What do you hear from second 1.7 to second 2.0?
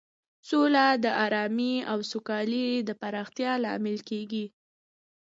او